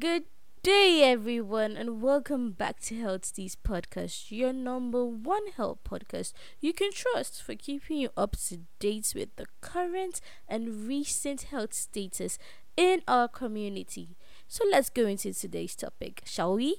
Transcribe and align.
Good 0.00 0.24
day, 0.62 1.02
everyone, 1.02 1.76
and 1.76 2.00
welcome 2.00 2.52
back 2.52 2.80
to 2.84 2.98
Health 2.98 3.20
Steez 3.20 3.54
Podcast, 3.54 4.30
your 4.30 4.50
number 4.50 5.04
one 5.04 5.48
health 5.58 5.80
podcast 5.84 6.32
you 6.58 6.72
can 6.72 6.90
trust 6.90 7.42
for 7.42 7.54
keeping 7.54 7.98
you 7.98 8.08
up 8.16 8.34
to 8.48 8.60
date 8.78 9.12
with 9.14 9.36
the 9.36 9.44
current 9.60 10.22
and 10.48 10.88
recent 10.88 11.42
health 11.42 11.74
status 11.74 12.38
in 12.78 13.02
our 13.06 13.28
community. 13.28 14.16
So 14.48 14.64
let's 14.70 14.88
go 14.88 15.06
into 15.06 15.34
today's 15.34 15.76
topic, 15.76 16.22
shall 16.24 16.54
we? 16.54 16.78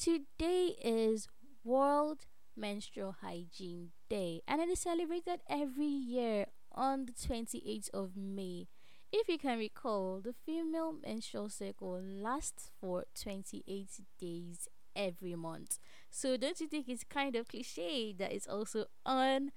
Today 0.00 0.76
is 0.82 1.28
World 1.62 2.24
Menstrual 2.56 3.16
Hygiene 3.20 3.90
Day 4.08 4.40
and 4.48 4.58
it 4.62 4.70
is 4.70 4.80
celebrated 4.80 5.40
every 5.46 5.84
year 5.84 6.46
on 6.72 7.04
the 7.04 7.12
28th 7.12 7.90
of 7.90 8.16
May. 8.16 8.68
If 9.12 9.28
you 9.28 9.36
can 9.36 9.58
recall, 9.58 10.22
the 10.24 10.32
female 10.32 10.94
menstrual 11.06 11.50
cycle 11.50 12.00
lasts 12.02 12.70
for 12.80 13.04
28 13.14 13.88
days 14.18 14.68
every 14.96 15.34
month. 15.34 15.78
So 16.08 16.38
don't 16.38 16.58
you 16.60 16.66
think 16.66 16.88
it's 16.88 17.04
kind 17.04 17.36
of 17.36 17.48
cliche 17.48 18.14
that 18.14 18.32
it's 18.32 18.48
also 18.48 18.86
on 19.04 19.52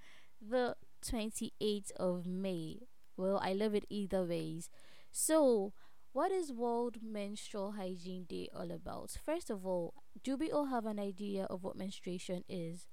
the 0.45 0.75
28th 1.05 1.94
of 1.94 2.27
May? 2.27 2.80
Well, 3.16 3.39
I 3.41 3.53
love 3.53 3.75
it 3.75 3.86
either 3.89 4.25
ways. 4.25 4.69
So, 5.09 5.71
what 6.11 6.33
is 6.33 6.52
World 6.52 6.97
Menstrual 7.02 7.75
Hygiene 7.77 8.25
Day 8.25 8.49
all 8.53 8.71
about? 8.71 9.17
First 9.25 9.49
of 9.49 9.66
all, 9.66 9.94
do 10.23 10.36
we 10.36 10.52
all 10.52 10.66
have 10.66 10.86
an 10.86 11.00
idea 11.00 11.45
of 11.45 11.64
what 11.64 11.78
menstruation 11.78 12.44
is? 12.47 12.88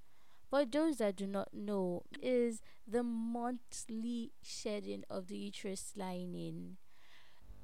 For 0.48 0.64
those 0.64 0.96
that 0.96 1.16
do 1.16 1.26
not 1.26 1.54
know, 1.54 2.02
is 2.20 2.60
the 2.86 3.02
monthly 3.02 4.32
shedding 4.42 5.04
of 5.08 5.28
the 5.28 5.36
uterus 5.36 5.92
lining. 5.96 6.76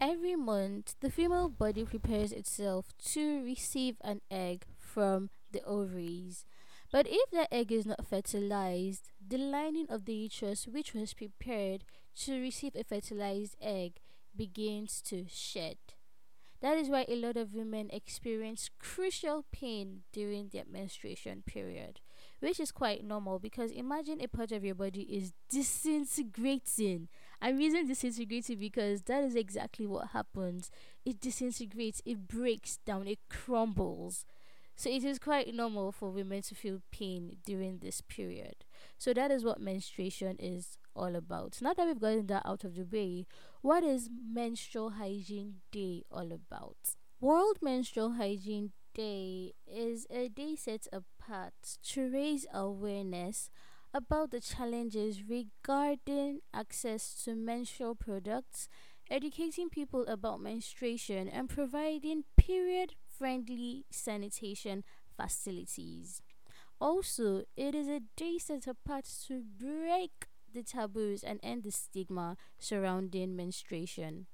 Every 0.00 0.36
month, 0.36 0.94
the 1.00 1.10
female 1.10 1.48
body 1.48 1.84
prepares 1.84 2.30
itself 2.30 2.92
to 3.12 3.42
receive 3.42 3.96
an 4.02 4.20
egg 4.30 4.66
from 4.78 5.30
the 5.50 5.64
ovaries. 5.64 6.44
But 6.92 7.06
if 7.08 7.30
the 7.30 7.52
egg 7.52 7.72
is 7.72 7.86
not 7.86 8.06
fertilized, 8.06 9.10
the 9.26 9.38
lining 9.38 9.86
of 9.88 10.04
the 10.04 10.14
uterus, 10.14 10.68
which 10.68 10.94
was 10.94 11.14
prepared 11.14 11.82
to 12.20 12.40
receive 12.40 12.76
a 12.76 12.84
fertilized 12.84 13.56
egg, 13.60 13.94
begins 14.36 15.00
to 15.02 15.24
shed. 15.28 15.78
That 16.60 16.78
is 16.78 16.88
why 16.88 17.04
a 17.08 17.16
lot 17.16 17.36
of 17.36 17.54
women 17.54 17.90
experience 17.92 18.70
crucial 18.78 19.44
pain 19.52 20.02
during 20.12 20.48
their 20.48 20.64
menstruation 20.70 21.42
period, 21.46 22.00
which 22.40 22.58
is 22.58 22.72
quite 22.72 23.04
normal 23.04 23.38
because 23.38 23.70
imagine 23.70 24.20
a 24.20 24.28
part 24.28 24.52
of 24.52 24.64
your 24.64 24.74
body 24.74 25.02
is 25.02 25.32
disintegrating. 25.50 27.08
I'm 27.42 27.60
using 27.60 27.86
disintegrating 27.86 28.58
because 28.58 29.02
that 29.02 29.22
is 29.22 29.36
exactly 29.36 29.86
what 29.86 30.08
happens. 30.08 30.70
It 31.04 31.20
disintegrates, 31.20 32.00
it 32.04 32.26
breaks 32.26 32.78
down, 32.78 33.06
it 33.06 33.18
crumbles. 33.28 34.24
So 34.76 34.90
it 34.90 35.04
is 35.04 35.18
quite 35.18 35.54
normal 35.54 35.90
for 35.90 36.10
women 36.10 36.42
to 36.42 36.54
feel 36.54 36.82
pain 36.92 37.38
during 37.46 37.78
this 37.78 38.02
period. 38.02 38.66
So 38.98 39.14
that 39.14 39.30
is 39.30 39.42
what 39.42 39.58
menstruation 39.58 40.36
is 40.38 40.76
all 40.94 41.16
about. 41.16 41.58
Now 41.62 41.72
that 41.72 41.86
we've 41.86 41.98
gotten 41.98 42.26
that 42.26 42.42
out 42.44 42.62
of 42.62 42.74
the 42.74 42.84
way, 42.84 43.26
what 43.62 43.82
is 43.82 44.10
Menstrual 44.32 44.90
Hygiene 44.90 45.56
Day 45.72 46.02
all 46.10 46.30
about? 46.30 46.76
World 47.20 47.56
Menstrual 47.62 48.12
Hygiene 48.12 48.72
Day 48.92 49.54
is 49.66 50.06
a 50.10 50.28
day 50.28 50.54
set 50.56 50.86
apart 50.92 51.54
to 51.88 52.10
raise 52.12 52.46
awareness 52.52 53.50
about 53.94 54.30
the 54.30 54.40
challenges 54.40 55.22
regarding 55.26 56.40
access 56.52 57.14
to 57.24 57.34
menstrual 57.34 57.94
products, 57.94 58.68
educating 59.10 59.70
people 59.70 60.06
about 60.06 60.40
menstruation, 60.40 61.28
and 61.28 61.48
providing 61.48 62.24
period 62.36 62.94
friendly 63.18 63.84
sanitation 63.90 64.84
facilities. 65.16 66.22
Also, 66.80 67.44
it 67.56 67.74
is 67.74 67.88
a 67.88 68.02
day 68.16 68.38
set 68.38 68.66
apart 68.66 69.06
to 69.26 69.42
break 69.58 70.26
the 70.52 70.62
taboos 70.62 71.22
and 71.22 71.40
end 71.42 71.62
the 71.62 71.70
stigma 71.70 72.36
surrounding 72.58 73.34
menstruation. 73.36 74.26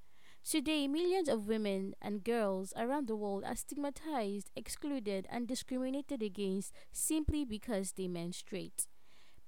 Today, 0.45 0.89
millions 0.89 1.29
of 1.29 1.47
women 1.47 1.95
and 2.03 2.25
girls 2.25 2.73
around 2.77 3.07
the 3.07 3.15
world 3.15 3.45
are 3.45 3.55
stigmatized, 3.55 4.51
excluded, 4.57 5.27
and 5.31 5.47
discriminated 5.47 6.21
against 6.21 6.73
simply 6.91 7.45
because 7.45 7.93
they 7.93 8.09
menstruate. 8.09 8.87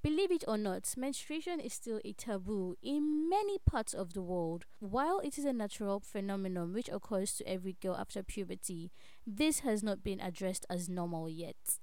Believe 0.04 0.30
it 0.30 0.44
or 0.46 0.58
not, 0.58 0.92
menstruation 0.98 1.58
is 1.58 1.72
still 1.72 1.98
a 2.04 2.12
taboo 2.12 2.76
in 2.82 3.26
many 3.30 3.56
parts 3.56 3.94
of 3.94 4.12
the 4.12 4.20
world. 4.20 4.66
While 4.78 5.20
it 5.20 5.38
is 5.38 5.46
a 5.46 5.52
natural 5.54 5.98
phenomenon 5.98 6.74
which 6.74 6.90
occurs 6.90 7.32
to 7.36 7.48
every 7.48 7.78
girl 7.80 7.96
after 7.96 8.22
puberty, 8.22 8.92
this 9.26 9.60
has 9.60 9.82
not 9.82 10.04
been 10.04 10.20
addressed 10.20 10.66
as 10.68 10.90
normal 10.90 11.30
yet. 11.30 11.78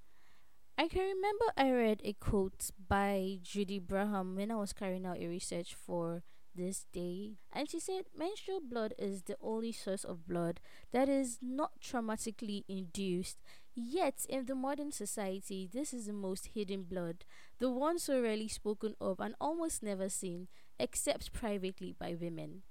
I 0.78 0.88
can 0.88 1.02
remember 1.02 1.46
I 1.58 1.72
read 1.72 2.02
a 2.04 2.14
quote 2.14 2.70
by 2.88 3.40
Judy 3.42 3.80
Grahn 3.80 4.36
when 4.36 4.52
I 4.52 4.56
was 4.58 4.72
carrying 4.72 5.08
out 5.08 5.18
a 5.18 5.26
research 5.26 5.74
for 5.74 6.22
this 6.54 6.86
day, 6.94 7.38
and 7.52 7.68
she 7.72 7.80
said 7.80 8.06
menstrual 8.16 8.62
blood 8.62 8.94
is 9.00 9.24
the 9.24 9.38
only 9.42 9.72
source 9.72 10.04
of 10.04 10.28
blood 10.28 10.60
that 10.92 11.10
is 11.10 11.40
not 11.42 11.72
traumatically 11.82 12.66
induced. 12.68 13.40
Yet, 13.84 14.26
in 14.30 14.46
the 14.46 14.56
modern 14.56 14.92
society, 14.92 15.68
this 15.72 15.94
is 15.94 16.06
the 16.06 16.14
most 16.14 16.48
hidden 16.54 16.84
blood, 16.84 17.26
the 17.60 17.70
one 17.70 17.98
so 18.00 18.22
rarely 18.22 18.48
spoken 18.48 18.96
of 19.02 19.20
and 19.20 19.36
almost 19.42 19.82
never 19.84 20.10
seen, 20.10 20.48
except 20.80 21.34
privately 21.34 21.96
by 21.98 22.16
women 22.16 22.64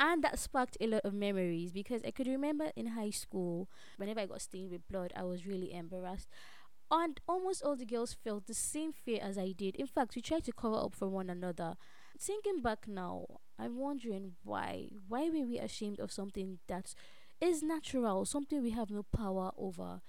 and 0.00 0.22
that 0.22 0.38
sparked 0.38 0.76
a 0.80 0.86
lot 0.86 1.04
of 1.04 1.12
memories 1.12 1.72
because 1.72 2.02
I 2.04 2.10
could 2.12 2.28
remember 2.28 2.70
in 2.76 2.86
high 2.88 3.10
school 3.10 3.68
whenever 3.96 4.20
I 4.20 4.26
got 4.26 4.40
stained 4.40 4.70
with 4.70 4.86
blood, 4.88 5.12
I 5.16 5.24
was 5.24 5.46
really 5.46 5.72
embarrassed. 5.72 6.28
And 6.90 7.20
almost 7.28 7.62
all 7.62 7.76
the 7.76 7.84
girls 7.84 8.14
felt 8.14 8.46
the 8.46 8.54
same 8.54 8.92
fear 8.92 9.18
as 9.22 9.36
I 9.36 9.52
did. 9.52 9.76
In 9.76 9.86
fact, 9.86 10.14
we 10.16 10.22
tried 10.22 10.44
to 10.44 10.52
cover 10.52 10.76
up 10.76 10.94
for 10.94 11.08
one 11.08 11.28
another. 11.28 11.76
Thinking 12.18 12.62
back 12.62 12.86
now, 12.88 13.26
I'm 13.58 13.76
wondering 13.76 14.32
why. 14.42 14.90
Why 15.06 15.24
were 15.28 15.46
we 15.46 15.58
ashamed 15.58 16.00
of 16.00 16.12
something 16.12 16.58
that 16.68 16.94
is 17.40 17.62
natural, 17.62 18.24
something 18.24 18.62
we 18.62 18.70
have 18.70 18.90
no 18.90 19.02
power 19.02 19.52
over? 19.58 20.00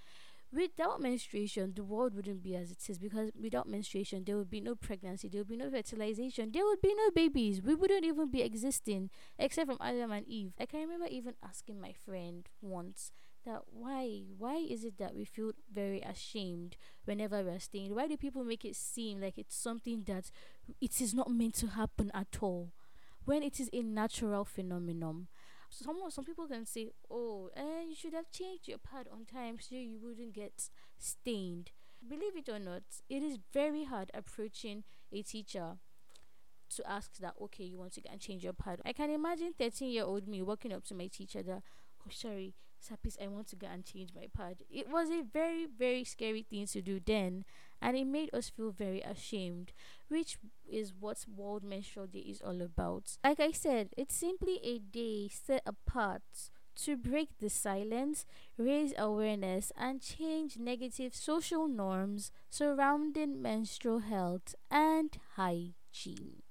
Without 0.51 0.99
menstruation, 0.99 1.73
the 1.75 1.83
world 1.83 2.15
wouldn't 2.15 2.41
be 2.41 2.55
as 2.55 2.71
it 2.71 2.89
is 2.89 2.97
because 2.97 3.29
without 3.39 3.67
menstruation, 3.67 4.23
there 4.25 4.35
would 4.35 4.49
be 4.49 4.61
no 4.61 4.73
pregnancy, 4.73 5.29
there 5.29 5.41
would 5.41 5.47
be 5.47 5.55
no 5.55 5.69
fertilization, 5.69 6.51
there 6.51 6.65
would 6.65 6.81
be 6.81 6.95
no 6.95 7.11
babies. 7.11 7.61
We 7.61 7.75
wouldn't 7.75 8.03
even 8.03 8.31
be 8.31 8.41
existing 8.41 9.11
except 9.37 9.67
from 9.67 9.77
Adam 9.79 10.11
and 10.11 10.27
Eve. 10.27 10.53
I 10.59 10.65
can 10.65 10.79
remember 10.79 11.05
even 11.07 11.35
asking 11.43 11.79
my 11.79 11.93
friend 11.93 12.49
once 12.61 13.11
that 13.45 13.61
why 13.71 14.23
why 14.37 14.55
is 14.55 14.83
it 14.83 14.97
that 14.97 15.15
we 15.15 15.23
feel 15.23 15.51
very 15.73 16.01
ashamed 16.01 16.75
whenever 17.05 17.41
we're 17.41 17.59
stained 17.59 17.95
why 17.95 18.05
do 18.05 18.17
people 18.17 18.43
make 18.43 18.65
it 18.65 18.75
seem 18.75 19.21
like 19.21 19.37
it's 19.37 19.55
something 19.55 20.03
that 20.05 20.29
it 20.81 20.99
is 20.99 21.13
not 21.13 21.31
meant 21.31 21.55
to 21.55 21.67
happen 21.67 22.11
at 22.13 22.37
all 22.41 22.73
when 23.25 23.41
it 23.41 23.59
is 23.59 23.69
a 23.71 23.81
natural 23.81 24.43
phenomenon 24.43 25.27
some 25.69 25.97
some 26.09 26.25
people 26.25 26.47
can 26.47 26.65
say 26.65 26.89
oh 27.09 27.49
eh, 27.55 27.83
you 27.87 27.95
should 27.95 28.13
have 28.13 28.31
changed 28.31 28.67
your 28.67 28.77
pad 28.77 29.07
on 29.11 29.25
time 29.25 29.57
so 29.59 29.75
you 29.75 29.99
wouldn't 30.01 30.33
get 30.33 30.69
stained 30.97 31.71
believe 32.07 32.35
it 32.35 32.49
or 32.49 32.59
not 32.59 32.83
it 33.09 33.21
is 33.21 33.37
very 33.53 33.83
hard 33.85 34.09
approaching 34.13 34.83
a 35.11 35.21
teacher 35.21 35.77
to 36.69 36.89
ask 36.89 37.17
that 37.17 37.33
okay 37.41 37.63
you 37.63 37.77
want 37.77 37.93
to 37.93 38.01
go 38.01 38.09
and 38.11 38.21
change 38.21 38.43
your 38.43 38.53
pad 38.53 38.81
i 38.85 38.93
can 38.93 39.09
imagine 39.09 39.53
13 39.57 39.89
year 39.89 40.03
old 40.03 40.27
me 40.27 40.41
walking 40.41 40.73
up 40.73 40.83
to 40.83 40.95
my 40.95 41.07
teacher 41.07 41.43
that 41.43 41.61
oh 42.05 42.09
sorry 42.11 42.53
Sapis, 42.81 43.21
I 43.21 43.27
want 43.27 43.47
to 43.49 43.55
go 43.55 43.67
and 43.67 43.83
change 43.83 44.11
my 44.15 44.27
pad. 44.33 44.57
It 44.69 44.89
was 44.89 45.09
a 45.09 45.21
very, 45.21 45.65
very 45.65 46.03
scary 46.03 46.43
thing 46.43 46.65
to 46.67 46.81
do 46.81 46.99
then, 47.05 47.43
and 47.81 47.97
it 47.97 48.05
made 48.05 48.33
us 48.33 48.49
feel 48.49 48.71
very 48.71 49.01
ashamed, 49.01 49.71
which 50.07 50.37
is 50.69 50.93
what 50.97 51.25
World 51.33 51.63
Menstrual 51.63 52.07
Day 52.07 52.19
is 52.19 52.41
all 52.41 52.61
about. 52.61 53.17
Like 53.23 53.39
I 53.39 53.51
said, 53.51 53.89
it's 53.97 54.15
simply 54.15 54.59
a 54.63 54.79
day 54.79 55.29
set 55.29 55.63
apart 55.65 56.21
to 56.83 56.95
break 56.95 57.29
the 57.39 57.49
silence, 57.49 58.25
raise 58.57 58.93
awareness, 58.97 59.71
and 59.77 60.01
change 60.01 60.57
negative 60.57 61.13
social 61.13 61.67
norms 61.67 62.31
surrounding 62.49 63.41
menstrual 63.41 63.99
health 63.99 64.55
and 64.71 65.17
hygiene. 65.35 66.41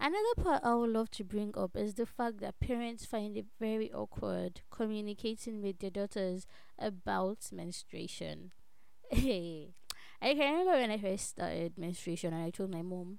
Another 0.00 0.34
part 0.42 0.62
I 0.64 0.74
would 0.74 0.90
love 0.90 1.10
to 1.12 1.24
bring 1.24 1.54
up 1.56 1.76
is 1.76 1.94
the 1.94 2.06
fact 2.06 2.38
that 2.40 2.60
parents 2.60 3.04
find 3.04 3.36
it 3.36 3.46
very 3.58 3.92
awkward 3.92 4.60
communicating 4.70 5.60
with 5.60 5.80
their 5.80 5.90
daughters 5.90 6.46
about 6.78 7.50
menstruation. 7.52 8.52
Hey, 9.10 9.72
I 10.20 10.34
can 10.34 10.52
remember 10.52 10.72
when 10.72 10.90
I 10.90 10.98
first 10.98 11.30
started 11.30 11.78
menstruation 11.78 12.34
and 12.34 12.44
I 12.44 12.50
told 12.50 12.70
my 12.70 12.82
mom, 12.82 13.18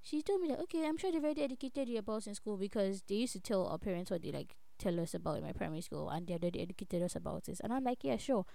she 0.00 0.22
told 0.22 0.40
me 0.40 0.48
that 0.48 0.60
okay, 0.60 0.86
I'm 0.86 0.96
sure 0.96 1.12
they're 1.12 1.20
very 1.20 1.40
educated 1.42 1.94
about 1.96 2.26
in 2.26 2.34
school 2.34 2.56
because 2.56 3.02
they 3.06 3.16
used 3.16 3.34
to 3.34 3.40
tell 3.40 3.66
our 3.66 3.78
parents 3.78 4.10
what 4.10 4.22
they 4.22 4.32
like 4.32 4.56
tell 4.78 4.98
us 5.00 5.12
about 5.12 5.38
in 5.38 5.44
my 5.44 5.52
primary 5.52 5.82
school 5.82 6.08
and 6.08 6.26
they 6.26 6.34
already 6.34 6.62
educated 6.62 7.02
us 7.02 7.16
about 7.16 7.44
this. 7.44 7.60
And 7.60 7.72
I'm 7.72 7.84
like, 7.84 8.04
yeah, 8.04 8.16
sure. 8.16 8.46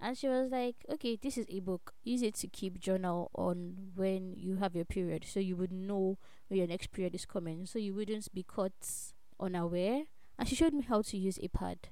And 0.00 0.16
she 0.16 0.28
was 0.28 0.50
like, 0.50 0.76
okay, 0.90 1.16
this 1.20 1.36
is 1.38 1.46
a 1.48 1.60
book. 1.60 1.92
Use 2.02 2.22
it 2.22 2.34
to 2.36 2.48
keep 2.48 2.80
journal 2.80 3.30
on 3.34 3.90
when 3.94 4.34
you 4.36 4.56
have 4.56 4.74
your 4.74 4.84
period, 4.84 5.24
so 5.28 5.38
you 5.38 5.54
would 5.56 5.72
know 5.72 6.18
when 6.48 6.58
your 6.58 6.66
next 6.66 6.90
period 6.90 7.14
is 7.14 7.24
coming, 7.24 7.66
so 7.66 7.78
you 7.78 7.94
wouldn't 7.94 8.32
be 8.34 8.42
caught 8.42 8.72
unaware. 9.38 10.04
And 10.38 10.48
she 10.48 10.56
showed 10.56 10.72
me 10.72 10.82
how 10.82 11.02
to 11.02 11.16
use 11.16 11.38
a 11.40 11.48
pad. 11.48 11.88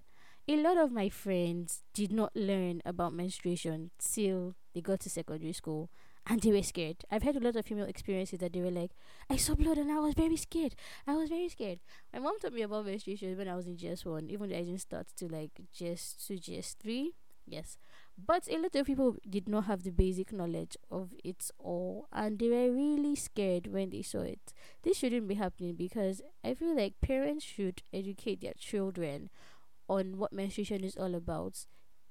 A 0.51 0.57
lot 0.57 0.77
of 0.79 0.91
my 0.91 1.09
friends 1.09 1.85
did 1.95 2.11
not 2.11 2.35
learn 2.35 2.83
about 2.85 3.13
menstruation 3.13 3.93
till 4.01 4.57
they 4.75 4.81
got 4.81 4.99
to 4.99 5.09
secondary 5.09 5.53
school 5.53 5.91
and 6.27 6.43
they 6.43 6.51
were 6.51 6.65
scared. 6.65 6.97
I've 7.09 7.23
had 7.23 7.37
a 7.37 7.39
lot 7.39 7.55
of 7.55 7.65
female 7.65 7.87
experiences 7.87 8.41
that 8.41 8.53
they 8.53 8.61
were 8.61 8.73
like, 8.73 8.91
I 9.31 9.37
saw 9.37 9.55
blood 9.55 9.79
and 9.79 9.93
I 9.93 10.01
was 10.01 10.15
very 10.15 10.35
scared. 10.35 10.75
I 11.07 11.15
was 11.15 11.29
very 11.29 11.49
scared. 11.51 11.79
My 12.13 12.19
mom 12.19 12.41
told 12.41 12.55
me 12.55 12.63
about 12.63 12.85
menstruation 12.85 13.39
when 13.39 13.47
I 13.47 13.55
was 13.55 13.69
in 13.69 13.77
GS1, 13.77 14.29
even 14.29 14.51
though 14.51 14.57
I 14.57 14.63
didn't 14.63 14.81
start 14.81 15.07
to 15.19 15.29
like 15.29 15.53
GS2, 15.73 16.43
GS3. 16.43 17.11
Yes. 17.47 17.79
But 18.19 18.49
a 18.51 18.59
lot 18.59 18.75
of 18.75 18.87
people 18.87 19.19
did 19.29 19.49
not 19.49 19.67
have 19.67 19.85
the 19.85 19.93
basic 19.93 20.33
knowledge 20.33 20.77
of 20.91 21.15
it 21.23 21.49
all 21.61 22.09
and 22.13 22.41
they 22.41 22.49
were 22.49 22.73
really 22.73 23.15
scared 23.15 23.69
when 23.69 23.91
they 23.91 24.03
saw 24.03 24.23
it. 24.23 24.53
This 24.83 24.97
shouldn't 24.97 25.29
be 25.29 25.37
happening 25.37 25.77
because 25.77 26.23
I 26.43 26.55
feel 26.55 26.77
like 26.77 27.01
parents 27.01 27.45
should 27.45 27.83
educate 27.93 28.41
their 28.41 28.55
children 28.59 29.31
on 29.91 30.17
what 30.17 30.33
menstruation 30.33 30.85
is 30.85 30.97
all 30.97 31.15
about. 31.17 31.67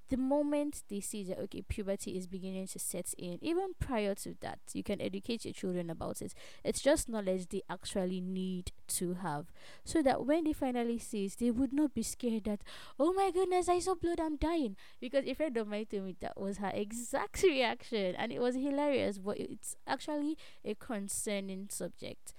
The 0.09 0.17
moment 0.17 0.81
they 0.89 1.01
see 1.01 1.23
that 1.25 1.39
okay 1.39 1.61
puberty 1.61 2.17
is 2.17 2.25
beginning 2.25 2.65
to 2.69 2.79
set 2.79 3.13
in 3.15 3.37
even 3.43 3.75
prior 3.79 4.15
to 4.15 4.35
that 4.41 4.57
you 4.73 4.83
can 4.83 4.99
educate 4.99 5.45
your 5.45 5.53
children 5.53 5.89
about 5.89 6.21
it. 6.23 6.33
It's 6.63 6.81
just 6.81 7.07
knowledge 7.07 7.47
they 7.47 7.61
actually 7.69 8.19
need 8.19 8.71
to 8.87 9.13
have. 9.13 9.45
So 9.85 10.01
that 10.01 10.25
when 10.25 10.45
they 10.45 10.53
finally 10.53 10.97
see 10.97 11.25
it 11.25 11.35
they 11.39 11.51
would 11.51 11.71
not 11.71 11.93
be 11.93 12.01
scared 12.01 12.45
that 12.45 12.63
oh 12.99 13.13
my 13.13 13.29
goodness 13.31 13.69
i 13.69 13.79
saw 13.79 13.93
blood 13.93 14.19
i'm 14.19 14.35
dying. 14.35 14.75
Because 14.99 15.25
if 15.25 15.37
friend 15.37 15.55
of 15.57 15.67
mine 15.67 15.85
told 15.85 16.03
me 16.03 16.15
that 16.19 16.41
was 16.41 16.57
her 16.57 16.71
exact 16.73 17.43
reaction 17.43 18.15
and 18.15 18.31
it 18.31 18.41
was 18.41 18.55
hilarious 18.55 19.19
but 19.19 19.37
it's 19.37 19.75
actually 19.87 20.37
a 20.65 20.73
concerning 20.73 21.67
subject. 21.69 22.33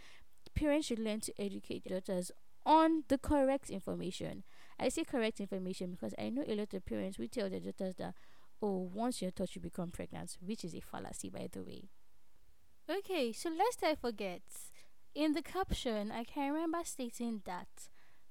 Parents 0.54 0.88
should 0.88 0.98
learn 0.98 1.20
to 1.20 1.32
educate 1.40 1.84
daughters 1.84 2.32
on 2.66 3.04
the 3.08 3.16
correct 3.16 3.70
information 3.70 4.42
I 4.80 4.88
say 4.88 5.04
correct 5.04 5.40
information 5.40 5.90
because 5.90 6.14
I 6.18 6.30
know 6.30 6.42
a 6.46 6.54
lot 6.54 6.72
of 6.72 6.86
parents 6.86 7.18
will 7.18 7.28
tell 7.28 7.50
their 7.50 7.60
daughters 7.60 7.96
that, 7.96 8.14
oh, 8.62 8.90
once 8.92 9.20
you're 9.20 9.30
taught, 9.30 9.54
you 9.54 9.60
become 9.60 9.90
pregnant, 9.90 10.38
which 10.40 10.64
is 10.64 10.74
a 10.74 10.80
fallacy, 10.80 11.28
by 11.28 11.48
the 11.52 11.62
way. 11.62 11.90
Okay, 12.90 13.32
so 13.32 13.50
lest 13.50 13.84
I 13.84 13.94
forget, 13.94 14.42
in 15.14 15.34
the 15.34 15.42
caption, 15.42 16.10
I 16.10 16.24
can 16.24 16.52
remember 16.52 16.78
stating 16.84 17.42
that 17.44 17.68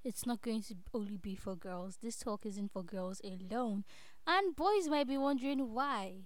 it's 0.04 0.26
not 0.26 0.42
going 0.42 0.64
to 0.64 0.76
only 0.94 1.18
be 1.18 1.36
for 1.36 1.56
girls. 1.56 1.98
This 2.02 2.18
talk 2.18 2.46
isn't 2.46 2.72
for 2.72 2.84
girls 2.84 3.22
alone. 3.24 3.84
And 4.26 4.56
boys 4.56 4.88
might 4.88 5.08
be 5.08 5.18
wondering 5.18 5.74
why. 5.74 6.24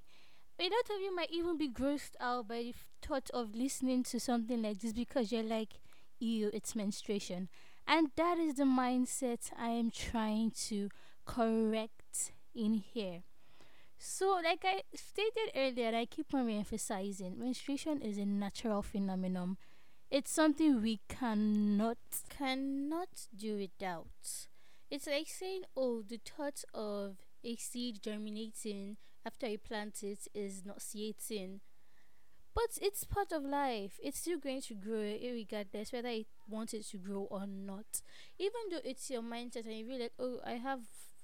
A 0.60 0.64
lot 0.64 0.96
of 0.96 1.02
you 1.02 1.16
might 1.16 1.32
even 1.32 1.58
be 1.58 1.68
grossed 1.68 2.16
out 2.20 2.48
by 2.48 2.56
the 2.62 2.76
thought 3.02 3.30
of 3.34 3.56
listening 3.56 4.04
to 4.04 4.20
something 4.20 4.62
like 4.62 4.80
this 4.80 4.94
because 4.94 5.32
you're 5.32 5.44
like, 5.44 5.80
ew, 6.20 6.52
it's 6.54 6.76
menstruation. 6.76 7.50
And 7.88 8.12
that 8.16 8.38
is 8.38 8.56
the 8.56 8.64
mindset 8.64 9.52
I 9.58 9.70
am 9.70 9.92
trying 9.92 10.52
to 10.68 10.90
correct 11.26 12.32
in 12.56 12.76
here. 12.76 13.24
So, 13.98 14.40
like 14.44 14.66
I 14.66 14.82
stated 14.94 15.52
earlier, 15.56 15.96
I 15.96 16.06
keep 16.06 16.34
on 16.34 16.46
re-emphasizing, 16.46 17.40
menstruation 17.40 18.02
is 18.02 18.18
a 18.18 18.26
natural 18.26 18.82
phenomenon. 18.82 19.58
It's 20.12 20.32
something 20.32 20.82
we 20.82 21.00
cannot 21.08 21.98
cannot 22.30 23.28
do 23.36 23.58
without. 23.58 24.48
It's 24.92 25.08
like 25.08 25.28
saying, 25.28 25.64
"Oh, 25.76 26.04
the 26.04 26.20
thought 26.24 26.64
of 26.74 27.18
a 27.44 27.56
seed 27.56 28.04
germinating 28.04 28.98
after 29.26 29.48
you 29.48 29.58
plant 29.58 30.04
it 30.04 30.28
is 30.34 30.66
nauseating." 30.66 31.62
But 32.56 32.78
it's 32.82 33.04
part 33.04 33.32
of 33.32 33.44
life. 33.44 34.00
It's 34.04 34.20
still 34.20 34.38
going 34.40 34.62
to 34.62 34.76
grow 34.76 35.18
regardless 35.22 35.92
whether 35.92 36.10
it 36.10 36.28
wants 36.48 36.74
it 36.74 36.86
to 36.92 36.98
grow 36.98 37.28
or 37.32 37.48
not. 37.48 38.02
Even 38.38 38.62
though 38.70 38.82
it's 38.84 39.10
your 39.10 39.22
mindset 39.24 39.66
and 39.66 39.78
you 39.78 39.86
feel 39.88 40.00
like, 40.00 40.14
oh, 40.20 40.40
I 40.46 40.54
have 40.54 40.82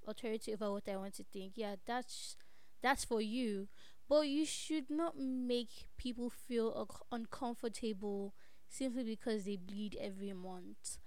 authority 0.08 0.54
over 0.54 0.72
what 0.72 0.90
I 0.90 0.98
want 0.98 1.16
to 1.16 1.24
think. 1.24 1.54
Yeah, 1.56 1.76
that's 1.86 2.36
that's 2.82 3.06
for 3.06 3.22
you. 3.22 3.68
But 4.08 4.22
you 4.22 4.44
should 4.46 4.90
not 4.90 5.18
make 5.20 5.88
people 5.98 6.32
feel 6.32 6.90
uncomfortable 7.12 8.34
simply 8.68 9.04
because 9.04 9.46
they 9.46 9.56
bleed 9.58 9.98
every 10.02 10.34
month. 10.34 10.98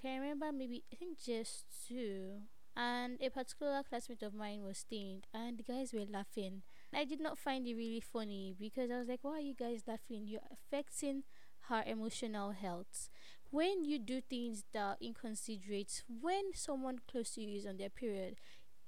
Can 0.00 0.16
I 0.16 0.18
remember 0.18 0.52
maybe 0.52 0.84
I 0.92 0.96
think 0.96 1.18
just 1.18 1.64
two 1.88 2.42
and 2.76 3.18
a 3.20 3.30
particular 3.30 3.82
classmate 3.88 4.22
of 4.22 4.34
mine 4.34 4.62
was 4.62 4.78
stained 4.78 5.26
and 5.32 5.58
the 5.58 5.62
guys 5.62 5.92
were 5.92 6.04
laughing 6.10 6.62
I 6.94 7.04
did 7.04 7.20
not 7.20 7.38
find 7.38 7.66
it 7.66 7.74
really 7.74 8.00
funny 8.00 8.54
because 8.58 8.90
I 8.90 8.98
was 8.98 9.08
like, 9.08 9.20
why 9.22 9.32
are 9.38 9.40
you 9.40 9.54
guys 9.54 9.82
laughing? 9.86 10.26
You're 10.26 10.40
affecting 10.52 11.22
her 11.68 11.82
emotional 11.86 12.50
health. 12.50 13.08
When 13.50 13.84
you 13.84 13.98
do 13.98 14.20
things 14.20 14.64
that 14.72 14.80
are 14.80 14.96
inconsiderate, 15.00 16.02
when 16.20 16.54
someone 16.54 17.00
close 17.10 17.30
to 17.34 17.42
you 17.42 17.56
is 17.58 17.66
on 17.66 17.76
their 17.78 17.90
period, 17.90 18.36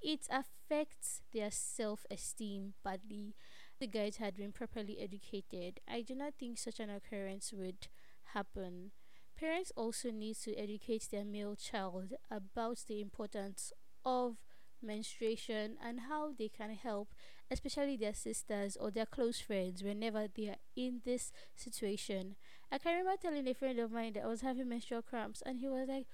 it 0.01 0.27
affects 0.29 1.21
their 1.33 1.49
self 1.51 2.05
esteem 2.11 2.73
badly. 2.83 3.33
The 3.79 3.87
guys 3.87 4.17
had 4.17 4.35
been 4.35 4.51
properly 4.51 4.99
educated. 4.99 5.79
I 5.87 6.01
do 6.01 6.15
not 6.15 6.35
think 6.39 6.57
such 6.57 6.79
an 6.79 6.89
occurrence 6.89 7.51
would 7.53 7.87
happen. 8.33 8.91
Parents 9.37 9.71
also 9.75 10.11
need 10.11 10.37
to 10.43 10.55
educate 10.55 11.07
their 11.11 11.25
male 11.25 11.55
child 11.55 12.13
about 12.31 12.83
the 12.87 13.01
importance 13.01 13.73
of 14.05 14.37
menstruation 14.81 15.77
and 15.83 16.01
how 16.01 16.31
they 16.37 16.47
can 16.49 16.71
help 16.71 17.09
especially 17.51 17.97
their 17.97 18.13
sisters 18.13 18.75
or 18.77 18.91
their 18.91 19.05
close 19.05 19.39
friends 19.39 19.83
whenever 19.83 20.27
they 20.33 20.49
are 20.49 20.55
in 20.75 21.01
this 21.05 21.31
situation. 21.55 22.35
I 22.71 22.77
can 22.77 22.97
remember 22.97 23.19
telling 23.21 23.47
a 23.47 23.53
friend 23.53 23.79
of 23.79 23.91
mine 23.91 24.13
that 24.13 24.23
I 24.23 24.27
was 24.27 24.41
having 24.41 24.69
menstrual 24.69 25.01
cramps 25.01 25.41
and 25.45 25.59
he 25.59 25.67
was 25.67 25.87
like, 25.87 26.07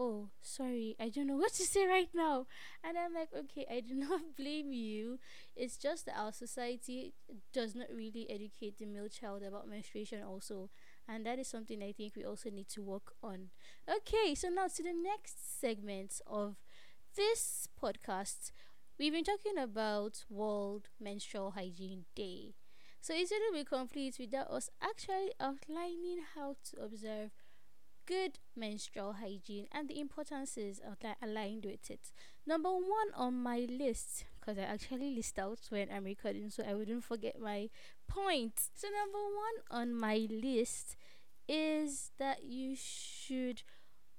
Oh, 0.00 0.28
sorry, 0.40 0.94
I 1.00 1.08
don't 1.08 1.26
know 1.26 1.36
what 1.42 1.52
to 1.54 1.64
say 1.64 1.84
right 1.86 2.08
now. 2.14 2.46
And 2.84 2.96
I'm 2.96 3.12
like, 3.14 3.30
Okay, 3.36 3.66
I 3.70 3.80
do 3.80 3.94
not 3.96 4.36
blame 4.36 4.72
you. 4.72 5.18
It's 5.56 5.76
just 5.76 6.06
that 6.06 6.16
our 6.18 6.32
society 6.32 7.14
does 7.52 7.74
not 7.74 7.88
really 7.94 8.28
educate 8.30 8.78
the 8.78 8.86
male 8.86 9.08
child 9.08 9.42
about 9.42 9.68
menstruation, 9.68 10.22
also. 10.22 10.70
And 11.08 11.24
that 11.26 11.38
is 11.38 11.48
something 11.48 11.82
I 11.82 11.92
think 11.92 12.14
we 12.16 12.24
also 12.24 12.50
need 12.50 12.68
to 12.70 12.82
work 12.82 13.14
on. 13.22 13.48
Okay, 13.88 14.34
so 14.34 14.48
now 14.48 14.68
to 14.68 14.82
the 14.82 14.92
next 14.92 15.58
segment 15.60 16.20
of 16.26 16.56
this 17.16 17.68
podcast 17.82 18.52
We've 18.98 19.12
been 19.12 19.22
talking 19.22 19.56
about 19.56 20.24
World 20.28 20.88
Menstrual 21.00 21.52
Hygiene 21.52 22.06
Day. 22.16 22.54
So 23.00 23.14
it 23.14 23.28
wouldn't 23.30 23.54
be 23.54 23.62
complete 23.62 24.16
without 24.18 24.50
us 24.50 24.70
actually 24.82 25.30
outlining 25.38 26.24
how 26.34 26.56
to 26.70 26.82
observe 26.82 27.30
good 28.06 28.40
menstrual 28.56 29.12
hygiene 29.20 29.68
and 29.70 29.88
the 29.88 30.00
importances 30.00 30.80
of 30.84 30.98
that 31.02 31.18
aligned 31.22 31.64
with 31.64 31.88
it. 31.88 32.10
Number 32.44 32.70
one 32.70 33.12
on 33.14 33.40
my 33.40 33.68
list, 33.70 34.24
because 34.40 34.58
I 34.58 34.62
actually 34.62 35.14
list 35.14 35.38
out 35.38 35.60
when 35.68 35.92
I'm 35.94 36.02
recording 36.02 36.50
so 36.50 36.64
I 36.68 36.74
wouldn't 36.74 37.04
forget 37.04 37.40
my 37.40 37.68
point. 38.08 38.54
So 38.74 38.88
number 38.88 39.18
one 39.22 39.80
on 39.80 39.94
my 39.94 40.26
list 40.28 40.96
is 41.46 42.10
that 42.18 42.42
you 42.42 42.74
should 42.76 43.62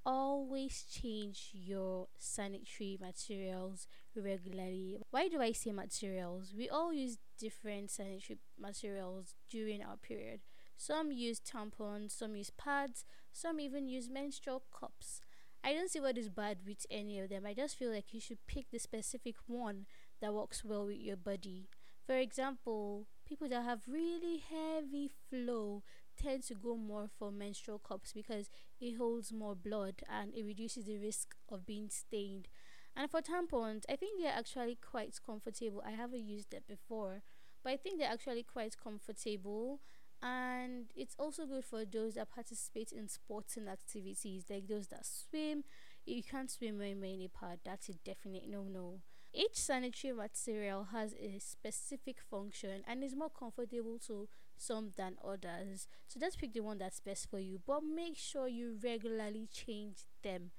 always 0.05 0.85
change 0.89 1.49
your 1.53 2.07
sanitary 2.17 2.97
materials 2.99 3.87
regularly. 4.15 4.97
Why 5.11 5.27
do 5.27 5.41
I 5.41 5.51
say 5.51 5.71
materials? 5.71 6.53
We 6.55 6.69
all 6.69 6.93
use 6.93 7.17
different 7.37 7.91
sanitary 7.91 8.39
materials 8.59 9.35
during 9.49 9.83
our 9.83 9.97
period. 9.97 10.41
Some 10.77 11.11
use 11.11 11.39
tampons, 11.41 12.11
some 12.11 12.35
use 12.35 12.51
pads, 12.51 13.05
some 13.31 13.59
even 13.59 13.87
use 13.87 14.09
menstrual 14.09 14.63
cups. 14.77 15.21
I 15.63 15.73
don't 15.73 15.89
see 15.91 15.99
what 15.99 16.17
is 16.17 16.29
bad 16.29 16.59
with 16.65 16.85
any 16.89 17.19
of 17.19 17.29
them. 17.29 17.45
I 17.45 17.53
just 17.53 17.75
feel 17.75 17.91
like 17.91 18.13
you 18.13 18.21
should 18.21 18.47
pick 18.47 18.71
the 18.71 18.79
specific 18.79 19.35
one 19.45 19.85
that 20.21 20.33
works 20.33 20.63
well 20.63 20.85
with 20.85 20.97
your 20.99 21.17
body. 21.17 21.67
For 22.05 22.17
example, 22.17 23.07
people 23.27 23.49
that 23.49 23.63
have 23.65 23.81
really 23.87 24.37
heavy 24.49 25.11
flow 25.29 25.83
tend 26.21 26.43
to 26.43 26.55
go 26.55 26.75
more 26.75 27.07
for 27.17 27.31
menstrual 27.31 27.79
cups 27.79 28.11
because 28.13 28.49
it 28.79 28.97
holds 28.97 29.31
more 29.31 29.55
blood 29.55 30.01
and 30.09 30.33
it 30.33 30.45
reduces 30.45 30.85
the 30.85 30.97
risk 30.97 31.35
of 31.49 31.65
being 31.65 31.89
stained. 31.89 32.47
And 32.95 33.09
for 33.09 33.21
tampons, 33.21 33.83
I 33.89 33.95
think 33.95 34.21
they're 34.21 34.33
actually 34.35 34.77
quite 34.81 35.17
comfortable. 35.25 35.81
I 35.85 35.91
haven't 35.91 36.27
used 36.27 36.53
it 36.53 36.67
before, 36.67 37.21
but 37.63 37.71
I 37.71 37.77
think 37.77 37.99
they're 37.99 38.11
actually 38.11 38.43
quite 38.43 38.75
comfortable. 38.81 39.79
And 40.21 40.87
it's 40.95 41.15
also 41.17 41.45
good 41.45 41.63
for 41.63 41.85
those 41.85 42.15
that 42.15 42.29
participate 42.29 42.91
in 42.91 43.07
sporting 43.07 43.67
activities, 43.69 44.45
like 44.49 44.67
those 44.67 44.87
that 44.87 45.05
swim. 45.05 45.63
You 46.05 46.23
can't 46.23 46.51
swim 46.51 46.77
when 46.77 46.99
you're 46.99 47.13
in 47.13 47.21
a 47.21 47.29
pad, 47.29 47.59
that's 47.63 47.87
a 47.87 47.93
definite 47.93 48.47
no 48.49 48.63
no. 48.63 48.99
Each 49.33 49.55
sanitary 49.55 50.11
material 50.13 50.87
has 50.91 51.13
a 51.13 51.37
specific 51.39 52.17
function 52.19 52.83
and 52.87 53.03
is 53.03 53.15
more 53.15 53.29
comfortable 53.29 53.99
to 54.07 54.27
some 54.59 54.91
than 54.97 55.15
others. 55.23 55.87
So 56.07 56.19
just 56.19 56.39
pick 56.39 56.53
the 56.53 56.59
one 56.59 56.77
that's 56.77 56.99
best 56.99 57.29
for 57.29 57.39
you, 57.39 57.59
but 57.65 57.83
make 57.83 58.17
sure 58.17 58.47
you 58.47 58.77
regularly 58.83 59.47
change 59.51 60.05
them. 60.23 60.51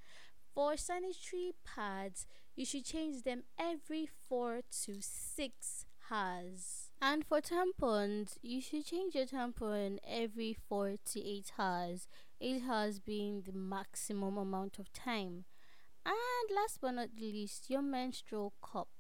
For 0.54 0.76
sanitary 0.76 1.52
pads, 1.64 2.26
you 2.57 2.64
should 2.64 2.85
change 2.85 3.23
them 3.23 3.45
every 3.59 4.09
4 4.28 4.62
to 4.85 4.97
6 5.00 5.85
hours. 6.11 6.90
And 7.00 7.25
for 7.25 7.40
tampons, 7.40 8.37
you 8.42 8.61
should 8.61 8.85
change 8.85 9.14
your 9.14 9.26
tampon 9.26 9.99
every 10.07 10.57
4 10.69 10.97
to 11.12 11.21
8 11.21 11.52
hours, 11.59 12.09
8 12.40 12.62
hours 12.69 12.99
being 12.99 13.42
the 13.42 13.52
maximum 13.52 14.37
amount 14.37 14.78
of 14.78 14.92
time. 14.92 15.45
And 16.04 16.57
last 16.57 16.78
but 16.80 16.92
not 16.92 17.11
least, 17.19 17.71
your 17.71 17.83
menstrual 17.83 18.52
cup. 18.61 19.00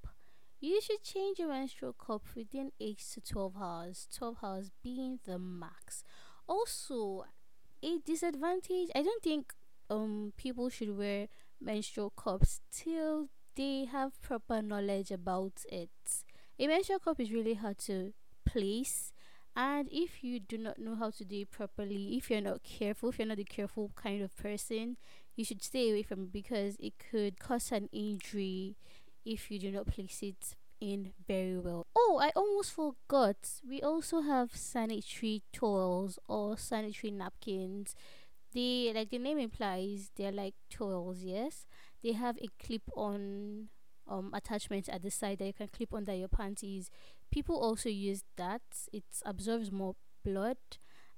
You 0.60 0.80
should 0.80 1.02
change 1.02 1.38
your 1.38 1.48
menstrual 1.48 1.94
cup 1.94 2.22
within 2.36 2.72
8 2.78 2.98
to 3.14 3.20
12 3.22 3.54
hours, 3.56 4.06
12 4.14 4.36
hours 4.42 4.70
being 4.82 5.18
the 5.24 5.38
max. 5.38 6.04
Also, 6.46 7.24
a 7.82 7.98
disadvantage, 8.04 8.90
I 8.94 9.02
don't 9.02 9.22
think 9.22 9.54
um 9.88 10.32
people 10.36 10.68
should 10.68 10.96
wear 10.96 11.28
menstrual 11.60 12.10
cups 12.10 12.60
till 12.70 13.28
they 13.56 13.86
have 13.86 14.20
proper 14.20 14.60
knowledge 14.60 15.10
about 15.10 15.64
it. 15.70 15.90
A 16.58 16.66
menstrual 16.66 16.98
cup 16.98 17.18
is 17.20 17.32
really 17.32 17.54
hard 17.54 17.78
to 17.78 18.12
place 18.44 19.12
and 19.56 19.88
if 19.90 20.22
you 20.22 20.40
do 20.40 20.58
not 20.58 20.78
know 20.78 20.94
how 20.94 21.10
to 21.10 21.24
do 21.24 21.40
it 21.40 21.50
properly, 21.50 22.16
if 22.16 22.30
you're 22.30 22.40
not 22.40 22.62
careful, 22.62 23.08
if 23.08 23.18
you're 23.18 23.26
not 23.26 23.38
the 23.38 23.44
careful 23.44 23.90
kind 23.96 24.22
of 24.22 24.36
person, 24.36 24.96
you 25.36 25.44
should 25.44 25.62
stay 25.62 25.90
away 25.90 26.02
from 26.02 26.22
it 26.24 26.32
because 26.32 26.76
it 26.78 26.94
could 27.10 27.38
cause 27.40 27.72
an 27.72 27.88
injury 27.92 28.76
if 29.24 29.50
you 29.50 29.58
do 29.58 29.70
not 29.70 29.86
place 29.86 30.20
it 30.22 30.56
in 30.80 31.12
very 31.26 31.58
well. 31.58 31.86
Oh, 31.94 32.18
I 32.22 32.30
almost 32.34 32.72
forgot. 32.72 33.36
We 33.68 33.82
also 33.82 34.22
have 34.22 34.56
sanitary 34.56 35.42
towels 35.52 36.18
or 36.28 36.56
sanitary 36.56 37.10
napkins. 37.10 37.94
They 38.52 38.92
like 38.94 39.10
the 39.10 39.18
name 39.18 39.38
implies 39.38 40.10
they're 40.16 40.32
like 40.32 40.54
towels, 40.70 41.22
yes. 41.22 41.66
They 42.02 42.12
have 42.12 42.36
a 42.38 42.48
clip 42.64 42.82
on 42.96 43.68
um 44.08 44.30
attachment 44.34 44.88
at 44.88 45.02
the 45.02 45.10
side 45.10 45.38
that 45.38 45.46
you 45.46 45.52
can 45.52 45.68
clip 45.68 45.94
under 45.94 46.14
your 46.14 46.28
panties. 46.28 46.90
People 47.30 47.56
also 47.56 47.88
use 47.88 48.24
that. 48.36 48.62
It 48.92 49.04
absorbs 49.24 49.70
more 49.70 49.94
blood 50.24 50.56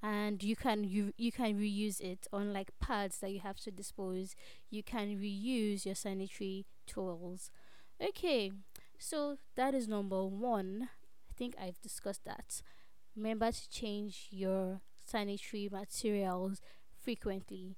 and 0.03 0.43
you 0.43 0.57
can 0.57 0.85
you 0.85 1.13
you 1.17 1.31
can 1.31 1.55
reuse 1.59 2.01
it 2.01 2.27
unlike 2.33 2.71
pads 2.81 3.19
that 3.19 3.31
you 3.31 3.39
have 3.41 3.59
to 3.59 3.71
dispose 3.71 4.35
you 4.69 4.83
can 4.83 5.17
reuse 5.17 5.87
your 5.87 5.95
sanitary 5.95 6.67
towels 6.87 7.51
okay 8.03 8.51
so 8.99 9.37
that 9.57 9.75
is 9.75 9.89
number 9.89 10.25
one. 10.25 10.89
I 11.31 11.35
think 11.37 11.55
i've 11.61 11.81
discussed 11.81 12.25
that. 12.25 12.63
Remember 13.17 13.51
to 13.51 13.71
change 13.71 14.29
your 14.31 14.81
sanitary 15.05 15.69
materials 15.71 16.61
frequently. 17.01 17.77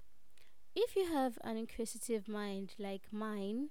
If 0.77 0.97
you 0.97 1.13
have 1.13 1.39
an 1.43 1.57
inquisitive 1.57 2.29
mind 2.29 2.75
like 2.79 3.13
mine 3.13 3.71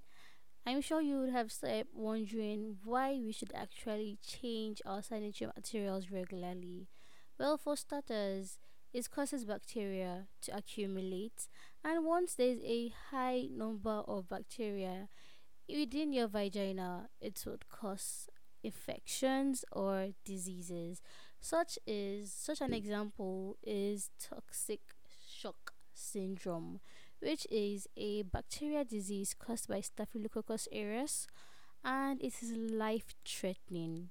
i'm 0.66 0.82
sure 0.82 1.02
you 1.02 1.20
would 1.20 1.32
have 1.32 1.52
started 1.52 1.88
wondering 1.94 2.78
why 2.86 3.20
we 3.24 3.32
should 3.34 3.52
actually 3.54 4.18
change 4.26 4.82
our 4.86 5.02
sanitary 5.04 5.52
materials 5.56 6.12
regularly. 6.12 6.88
Well, 7.40 7.58
for 7.58 7.76
starters, 7.76 8.60
it 8.94 9.10
causes 9.12 9.44
bacteria 9.46 10.28
to 10.44 10.56
accumulate, 10.56 11.48
and 11.84 12.06
once 12.06 12.36
there's 12.36 12.60
a 12.64 12.94
high 13.12 13.48
number 13.52 14.04
of 14.08 14.30
bacteria 14.30 15.10
within 15.74 16.13
your 16.13 16.27
vagina, 16.27 17.10
it 17.20 17.44
would 17.48 17.68
cause 17.70 18.30
infections 18.63 19.65
or 19.72 20.10
diseases. 20.24 21.01
Such 21.42 21.77
is 21.86 22.32
such 22.32 22.62
an 22.62 22.74
example 22.74 23.58
is 23.63 24.10
toxic 24.20 24.82
shock 25.27 25.74
syndrome, 25.94 26.80
which 27.20 27.46
is 27.51 27.88
a 27.98 28.22
bacteria 28.24 28.86
disease 28.86 29.36
caused 29.38 29.68
by 29.68 29.82
Staphylococcus 29.82 30.68
aureus, 30.74 31.27
and 31.84 32.22
it 32.22 32.34
is 32.42 32.51
life 32.53 33.13
threatening. 33.25 34.10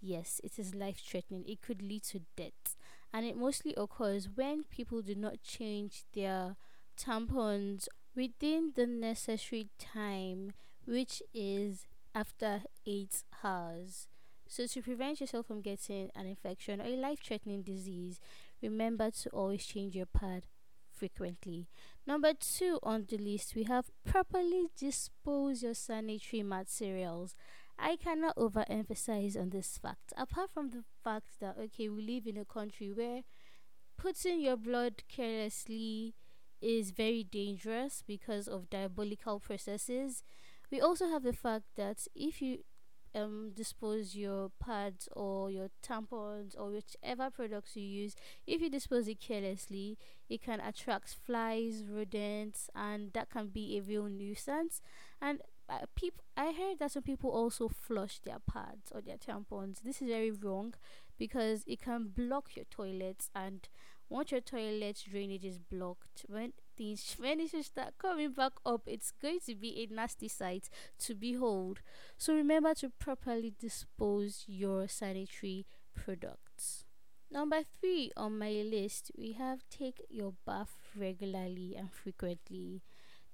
Yes, 0.00 0.40
it 0.42 0.58
is 0.58 0.74
life 0.74 1.00
threatening. 1.04 1.44
It 1.46 1.62
could 1.62 1.80
lead 1.80 2.02
to 2.04 2.22
death. 2.36 2.76
And 3.12 3.24
it 3.24 3.36
mostly 3.36 3.74
occurs 3.76 4.28
when 4.34 4.64
people 4.64 5.02
do 5.02 5.14
not 5.14 5.42
change 5.42 6.02
their 6.12 6.56
tampons 6.98 7.86
within 8.16 8.72
the 8.74 8.86
necessary 8.86 9.68
time, 9.78 10.52
which 10.86 11.22
is 11.32 11.86
after 12.14 12.62
8 12.86 13.24
hours. 13.42 14.08
So, 14.48 14.66
to 14.66 14.82
prevent 14.82 15.20
yourself 15.20 15.46
from 15.46 15.62
getting 15.62 16.10
an 16.14 16.26
infection 16.26 16.80
or 16.80 16.84
a 16.84 16.96
life 16.96 17.20
threatening 17.24 17.62
disease, 17.62 18.20
remember 18.60 19.10
to 19.10 19.30
always 19.30 19.64
change 19.64 19.96
your 19.96 20.06
pad 20.06 20.44
frequently. 20.92 21.68
Number 22.06 22.32
two 22.34 22.78
on 22.82 23.06
the 23.08 23.16
list, 23.16 23.54
we 23.54 23.64
have 23.64 23.90
properly 24.04 24.66
dispose 24.76 25.62
your 25.62 25.74
sanitary 25.74 26.42
materials. 26.42 27.34
I 27.78 27.96
cannot 27.96 28.36
overemphasize 28.36 29.40
on 29.40 29.50
this 29.50 29.78
fact. 29.78 30.12
Apart 30.16 30.50
from 30.52 30.70
the 30.70 30.84
fact 31.02 31.40
that 31.40 31.56
okay, 31.58 31.88
we 31.88 32.02
live 32.02 32.26
in 32.26 32.36
a 32.36 32.44
country 32.44 32.92
where 32.92 33.22
putting 33.96 34.40
your 34.40 34.56
blood 34.56 35.02
carelessly 35.08 36.14
is 36.60 36.90
very 36.90 37.24
dangerous 37.24 38.04
because 38.06 38.46
of 38.46 38.70
diabolical 38.70 39.40
processes. 39.40 40.22
We 40.72 40.80
also 40.80 41.06
have 41.08 41.22
the 41.22 41.34
fact 41.34 41.66
that 41.76 42.08
if 42.16 42.42
you 42.42 42.64
um 43.14 43.52
dispose 43.54 44.16
your 44.16 44.50
pads 44.58 45.06
or 45.14 45.50
your 45.50 45.68
tampons 45.86 46.58
or 46.58 46.70
whichever 46.70 47.28
products 47.28 47.76
you 47.76 47.82
use 47.82 48.16
if 48.46 48.62
you 48.62 48.70
dispose 48.70 49.06
it 49.06 49.20
carelessly 49.20 49.98
it 50.30 50.40
can 50.40 50.60
attract 50.60 51.14
flies 51.26 51.84
rodents 51.86 52.70
and 52.74 53.12
that 53.12 53.28
can 53.28 53.48
be 53.48 53.76
a 53.76 53.82
real 53.82 54.04
nuisance 54.04 54.80
and 55.20 55.42
uh, 55.68 55.80
people 55.94 56.24
I 56.38 56.52
heard 56.52 56.78
that 56.78 56.92
some 56.92 57.02
people 57.02 57.30
also 57.30 57.68
flush 57.68 58.18
their 58.20 58.38
pads 58.38 58.90
or 58.90 59.00
their 59.02 59.18
tampons. 59.18 59.82
This 59.82 60.00
is 60.02 60.08
very 60.08 60.30
wrong 60.30 60.74
because 61.18 61.62
it 61.66 61.80
can 61.82 62.08
block 62.08 62.56
your 62.56 62.64
toilets 62.70 63.30
and 63.34 63.68
once 64.08 64.32
your 64.32 64.40
toilet 64.40 65.04
drainage 65.10 65.44
is 65.44 65.58
blocked, 65.58 66.26
when 66.28 66.52
things 66.76 67.14
when 67.18 67.40
it 67.40 67.50
start 67.64 67.94
coming 67.98 68.32
back 68.32 68.52
up, 68.64 68.82
it's 68.86 69.10
going 69.10 69.40
to 69.46 69.54
be 69.54 69.82
a 69.82 69.94
nasty 69.94 70.28
sight 70.28 70.68
to 71.00 71.14
behold. 71.14 71.80
So 72.16 72.34
remember 72.34 72.74
to 72.74 72.90
properly 72.90 73.52
dispose 73.58 74.44
your 74.46 74.88
sanitary 74.88 75.66
products. 75.94 76.84
Number 77.30 77.60
three 77.80 78.10
on 78.16 78.38
my 78.38 78.50
list, 78.50 79.10
we 79.16 79.32
have 79.32 79.64
take 79.70 80.02
your 80.10 80.34
bath 80.46 80.74
regularly 80.96 81.74
and 81.76 81.90
frequently. 81.90 82.82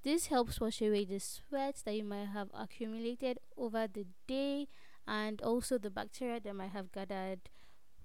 This 0.04 0.26
helps 0.26 0.60
wash 0.60 0.80
away 0.80 1.04
the 1.04 1.18
sweat 1.18 1.82
that 1.84 1.94
you 1.94 2.04
might 2.04 2.28
have 2.28 2.48
accumulated 2.54 3.40
over 3.56 3.88
the 3.88 4.06
day 4.28 4.68
and 5.06 5.42
also 5.42 5.78
the 5.78 5.90
bacteria 5.90 6.38
that 6.38 6.54
might 6.54 6.70
have 6.70 6.92
gathered 6.92 7.40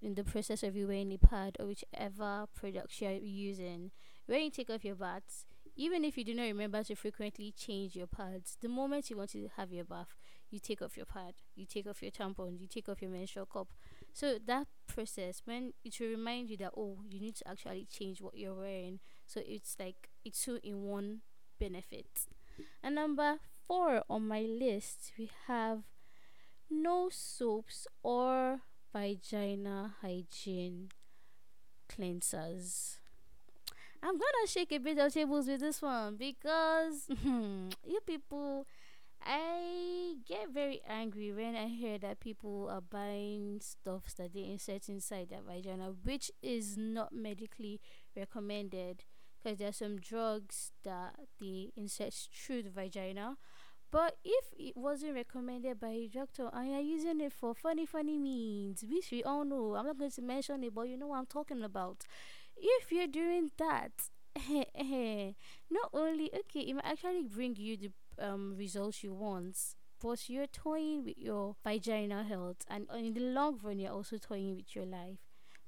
in 0.02 0.16
the 0.16 0.24
process 0.24 0.63
of 0.63 0.75
you 0.75 0.88
wearing 0.88 1.13
a 1.13 1.18
pad 1.18 1.56
or 1.60 1.68
whichever 1.68 2.46
products 2.56 3.00
you're 3.00 3.12
using. 3.12 3.92
When 4.25 4.42
you 4.42 4.51
take 4.51 4.70
off 4.70 4.86
your 4.86 4.96
baths, 4.96 5.46
even 5.75 6.06
if 6.06 6.18
you 6.18 6.24
do 6.24 6.36
not 6.36 6.44
remember 6.44 6.84
to 6.84 6.96
frequently 6.96 7.51
change 7.51 7.96
your 7.96 8.08
pads, 8.08 8.58
the 8.62 8.70
moment 8.70 9.10
you 9.10 9.18
want 9.18 9.32
to 9.32 9.50
have 9.58 9.72
your 9.72 9.86
bath, 9.86 10.15
you 10.51 10.60
take 10.60 10.82
off 10.82 10.96
your 10.96 11.06
pad, 11.06 11.34
you 11.56 11.65
take 11.65 11.88
off 11.88 12.01
your 12.03 12.12
tampon, 12.12 12.60
you 12.60 12.68
take 12.68 12.88
off 12.88 13.01
your 13.01 13.10
menstrual 13.10 13.48
cup. 13.48 13.70
So 14.13 14.38
that 14.46 14.68
process, 14.88 15.42
when 15.46 15.74
it 15.84 16.00
will 16.00 16.10
remind 16.10 16.50
you 16.50 16.58
that 16.58 16.74
oh, 16.77 17.00
you 17.10 17.20
need 17.20 17.36
to 17.38 17.48
actually 17.48 17.88
change 17.92 18.22
what 18.22 18.38
you're 18.38 18.53
wearing. 18.53 19.00
So 19.25 19.42
it's 19.46 19.75
like 19.80 20.10
it's 20.24 20.44
two 20.44 20.60
in 20.63 20.84
one 20.84 21.22
benefit. 21.60 22.27
And 22.84 22.96
number 22.96 23.39
four 23.68 24.03
on 24.10 24.27
my 24.27 24.42
list, 24.42 25.13
we 25.18 25.32
have 25.48 25.80
no 26.70 27.10
soaps 27.12 27.88
or 28.03 28.60
vagina 28.94 29.96
hygiene 30.01 30.89
cleansers. 31.89 32.98
I'm 34.04 34.16
gonna 34.16 34.48
shake 34.48 34.74
a 34.74 34.80
bit 34.80 34.98
of 34.98 35.14
tables 35.14 35.48
with 35.48 35.62
this 35.62 35.82
one 35.82 36.18
because 36.18 37.08
you 37.24 38.00
people, 38.06 38.68
I 39.26 40.16
get 40.28 40.50
very 40.54 40.82
angry 40.86 41.32
when 41.32 41.56
I 41.56 41.68
hear 41.68 41.98
that 42.00 42.20
people 42.20 42.68
are 42.70 42.82
buying 42.82 43.62
stuff 43.62 44.14
that 44.18 44.34
they 44.34 44.42
insert 44.42 44.90
inside 44.90 45.30
their 45.30 45.42
vagina, 45.42 45.94
which 46.04 46.32
is 46.42 46.76
not 46.76 47.14
medically 47.14 47.80
recommended 48.14 49.06
because 49.42 49.60
there 49.60 49.70
are 49.70 49.72
some 49.72 50.00
drugs 50.02 50.74
that 50.84 51.16
they 51.40 51.72
insert 51.78 52.14
through 52.14 52.64
the 52.64 52.72
vagina. 52.72 53.38
But 53.90 54.18
if 54.26 54.46
it 54.58 54.76
wasn't 54.76 55.14
recommended 55.14 55.80
by 55.80 55.90
a 55.90 56.08
doctor 56.08 56.50
and 56.52 56.72
you're 56.72 56.80
using 56.82 57.22
it 57.22 57.32
for 57.32 57.54
funny, 57.54 57.86
funny 57.86 58.18
means, 58.18 58.84
which 58.84 59.12
we 59.12 59.24
all 59.24 59.46
know, 59.46 59.76
I'm 59.76 59.86
not 59.86 60.00
going 60.00 60.10
to 60.10 60.22
mention 60.24 60.64
it, 60.64 60.74
but 60.74 60.90
you 60.90 60.98
know 60.98 61.08
what 61.08 61.20
I'm 61.20 61.28
talking 61.28 61.62
about. 61.62 62.04
If 62.58 62.92
you're 62.92 63.08
doing 63.08 63.52
that, 63.58 63.92
not 65.70 65.90
only 65.94 66.32
okay, 66.34 66.62
it 66.62 66.74
might 66.76 66.86
actually 66.86 67.24
bring 67.24 67.56
you 67.56 67.78
the 67.78 67.92
um 68.20 68.56
results 68.58 69.04
you 69.04 69.14
want 69.14 69.58
but 70.04 70.30
you're 70.30 70.48
toying 70.48 71.06
with 71.06 71.18
your 71.18 71.56
vaginal 71.64 72.26
health, 72.26 72.58
and 72.70 72.88
in 72.94 73.14
the 73.14 73.22
long 73.22 73.58
run, 73.64 73.80
you're 73.80 73.94
also 73.94 74.18
toying 74.18 74.54
with 74.54 74.76
your 74.76 74.86
life. 74.86 75.18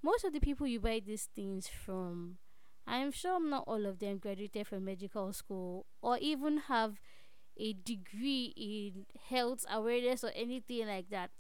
Most 0.04 0.26
of 0.26 0.34
the 0.34 0.42
people 0.42 0.68
you 0.68 0.82
buy 0.82 1.02
these 1.04 1.30
things 1.34 1.70
from, 1.70 2.38
I'm 2.86 3.12
sure 3.12 3.40
not 3.40 3.64
all 3.66 3.86
of 3.86 4.00
them 4.00 4.18
graduated 4.18 4.68
from 4.68 4.86
medical 4.86 5.32
school 5.32 5.86
or 6.02 6.18
even 6.20 6.58
have 6.68 7.00
a 7.58 7.72
degree 7.74 8.54
in 8.58 9.06
health 9.30 9.66
awareness 9.72 10.24
or 10.24 10.32
anything 10.36 10.86
like 10.88 11.10
that. 11.10 11.32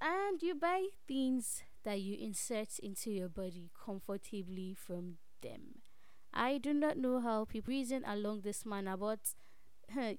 And 0.00 0.42
you 0.42 0.56
buy 0.56 0.86
things 1.06 1.62
that 1.84 2.00
you 2.00 2.16
insert 2.20 2.78
into 2.80 3.10
your 3.10 3.28
body 3.28 3.70
comfortably 3.84 4.74
from 4.74 5.16
them. 5.42 5.80
I 6.32 6.58
do 6.58 6.72
not 6.72 6.96
know 6.96 7.20
how 7.20 7.44
people 7.44 7.72
reason 7.72 8.04
along 8.06 8.42
this 8.42 8.64
manner, 8.64 8.96
but 8.96 9.20
even 9.94 10.16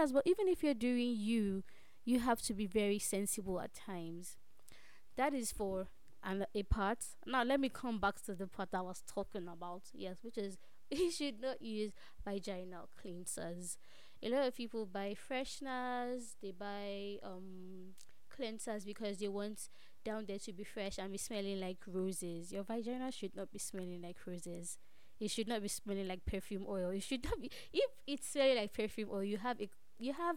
as 0.00 0.12
well, 0.12 0.22
even 0.24 0.48
if 0.48 0.62
you're 0.62 0.74
doing 0.74 1.14
you, 1.16 1.62
you 2.04 2.20
have 2.20 2.40
to 2.42 2.54
be 2.54 2.66
very 2.66 2.98
sensible 2.98 3.60
at 3.60 3.74
times. 3.74 4.36
That 5.16 5.34
is 5.34 5.52
for 5.52 5.88
an, 6.22 6.46
a 6.54 6.62
part. 6.64 6.98
Now 7.26 7.42
let 7.42 7.60
me 7.60 7.68
come 7.68 7.98
back 7.98 8.22
to 8.26 8.34
the 8.34 8.46
part 8.46 8.70
I 8.74 8.82
was 8.82 9.02
talking 9.06 9.48
about. 9.48 9.82
Yes, 9.92 10.18
which 10.22 10.38
is 10.38 10.58
you 10.90 11.10
should 11.10 11.40
not 11.40 11.62
use 11.62 11.92
vaginal 12.24 12.88
cleansers. 13.02 13.76
A 14.22 14.28
lot 14.28 14.46
of 14.46 14.54
people 14.56 14.86
buy 14.86 15.14
fresheners. 15.14 16.34
They 16.42 16.52
buy 16.52 17.18
um 17.22 17.94
cleansers 18.36 18.84
because 18.84 19.18
they 19.18 19.28
want 19.28 19.68
down 20.06 20.24
there 20.26 20.38
to 20.38 20.52
be 20.52 20.62
fresh 20.62 20.98
and 20.98 21.10
be 21.10 21.18
smelling 21.18 21.60
like 21.60 21.78
roses. 21.86 22.52
Your 22.52 22.62
vagina 22.62 23.10
should 23.10 23.34
not 23.34 23.50
be 23.50 23.58
smelling 23.58 24.00
like 24.00 24.16
roses. 24.24 24.78
It 25.18 25.30
should 25.32 25.48
not 25.48 25.62
be 25.62 25.68
smelling 25.68 26.06
like 26.06 26.24
perfume 26.24 26.64
oil. 26.68 26.90
It 26.90 27.02
should 27.02 27.24
not 27.24 27.40
be 27.40 27.50
if 27.72 27.90
it's 28.06 28.28
smelling 28.30 28.56
like 28.56 28.72
perfume 28.72 29.08
oil, 29.12 29.24
you 29.24 29.38
have 29.38 29.60
a 29.60 29.68
you 29.98 30.12
have 30.12 30.36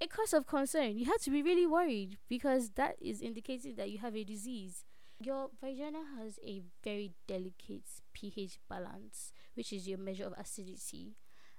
a 0.00 0.06
cause 0.08 0.34
of 0.34 0.46
concern. 0.46 0.98
You 0.98 1.04
have 1.06 1.20
to 1.22 1.30
be 1.30 1.42
really 1.42 1.66
worried 1.66 2.18
because 2.28 2.70
that 2.70 2.96
is 3.00 3.22
indicating 3.22 3.76
that 3.76 3.90
you 3.90 3.98
have 3.98 4.16
a 4.16 4.24
disease. 4.24 4.84
Your 5.20 5.50
vagina 5.62 6.00
has 6.18 6.38
a 6.44 6.62
very 6.82 7.12
delicate 7.28 7.88
pH 8.12 8.58
balance, 8.68 9.32
which 9.54 9.72
is 9.72 9.88
your 9.88 9.98
measure 9.98 10.24
of 10.24 10.34
acidity. 10.36 11.14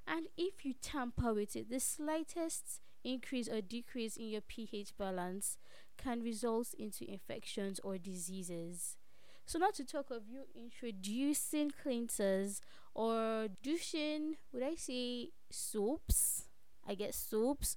And 0.05 0.27
if 0.37 0.65
you 0.65 0.73
tamper 0.73 1.33
with 1.33 1.55
it, 1.55 1.69
the 1.69 1.79
slightest 1.79 2.81
increase 3.07 3.47
or 3.47 3.61
decrease 3.61 4.17
in 4.17 4.27
your 4.27 4.41
pH 4.41 4.97
balance 4.97 5.57
can 5.97 6.21
result 6.21 6.73
into 6.77 7.09
infections 7.09 7.79
or 7.83 7.97
diseases. 7.97 8.97
So 9.45 9.57
not 9.57 9.73
to 9.75 9.85
talk 9.85 10.11
of 10.11 10.23
you 10.27 10.41
introducing 10.53 11.71
cleansers 11.71 12.59
or 12.93 13.47
douching, 13.63 14.35
would 14.51 14.63
I 14.63 14.75
say 14.75 15.29
soaps? 15.49 16.43
I 16.85 16.95
guess 16.95 17.15
soaps. 17.15 17.75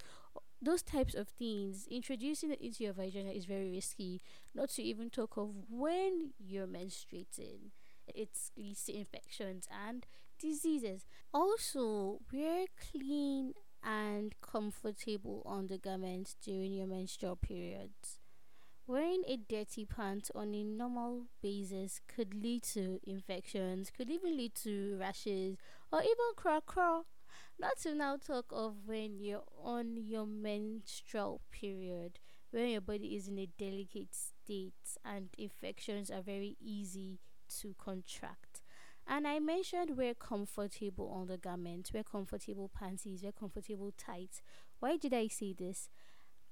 Those 0.61 0.83
types 0.83 1.15
of 1.15 1.29
things, 1.29 1.87
introducing 1.91 2.51
it 2.51 2.61
into 2.61 2.85
your 2.85 2.93
vagina 2.93 3.31
is 3.31 3.47
very 3.47 3.71
risky. 3.71 4.21
Not 4.55 4.69
to 4.71 4.83
even 4.83 5.09
talk 5.09 5.37
of 5.37 5.51
when 5.71 6.33
you're 6.39 6.67
menstruating. 6.67 7.71
It 8.07 8.31
leads 8.57 8.85
to 8.85 8.99
infections 8.99 9.69
and 9.87 10.05
diseases. 10.39 11.07
Also, 11.33 12.21
wear 12.33 12.67
clean 12.91 13.55
and 13.83 14.35
comfortable 14.41 15.43
undergarments 15.47 16.37
during 16.43 16.73
your 16.75 16.87
menstrual 16.87 17.37
periods. 17.37 18.19
Wearing 18.87 19.23
a 19.29 19.37
dirty 19.37 19.85
pant 19.85 20.31
on 20.35 20.53
a 20.53 20.65
normal 20.65 21.27
basis 21.41 22.01
could 22.09 22.35
lead 22.35 22.65
to 22.75 22.99
infections, 23.07 23.91
could 23.97 24.11
even 24.11 24.37
lead 24.37 24.57
to 24.65 24.97
rashes 24.99 25.57
or 25.93 26.03
even 26.03 26.35
craw 26.35 26.61
craw. 26.61 27.03
Not 27.57 27.79
to 27.83 27.95
now 27.95 28.17
talk 28.17 28.47
of 28.51 28.75
when 28.87 29.21
you're 29.21 29.45
on 29.63 29.97
your 29.97 30.27
menstrual 30.27 31.41
period, 31.53 32.19
when 32.51 32.69
your 32.71 32.81
body 32.81 33.15
is 33.15 33.29
in 33.29 33.39
a 33.39 33.47
delicate 33.47 34.13
state 34.13 34.99
and 35.05 35.29
infections 35.39 36.11
are 36.11 36.23
very 36.23 36.57
easy 36.61 37.21
to 37.61 37.77
contract. 37.79 38.50
And 39.11 39.26
I 39.26 39.40
mentioned 39.40 39.96
wear 39.96 40.14
comfortable 40.14 41.12
undergarments, 41.20 41.92
wear 41.92 42.05
comfortable 42.05 42.70
panties, 42.73 43.25
wear 43.25 43.33
comfortable 43.33 43.92
tights. 43.99 44.40
Why 44.79 44.96
did 44.96 45.12
I 45.12 45.27
say 45.27 45.53
this? 45.53 45.88